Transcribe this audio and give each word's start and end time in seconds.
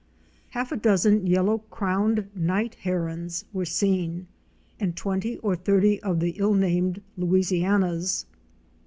Half 0.49 0.71
a 0.71 0.77
dozen 0.77 1.27
Yellow 1.27 1.59
crowned 1.69 2.27
Night 2.35 2.73
Herons 2.73 3.45
* 3.49 3.53
were 3.53 3.65
seen 3.67 4.25
and 4.79 4.95
twenty 4.95 5.37
or 5.37 5.55
thirty 5.55 6.01
of 6.01 6.19
the 6.19 6.33
illnamed 6.39 7.01
Louisianas. 7.19 8.25